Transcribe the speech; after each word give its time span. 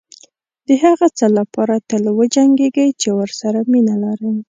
دهغه 0.69 1.07
څه 1.17 1.25
لپاره 1.37 1.75
تل 1.89 2.03
وجنګېږئ 2.19 2.89
چې 3.01 3.09
ورسره 3.19 3.59
مینه 3.71 3.95
لرئ. 4.03 4.33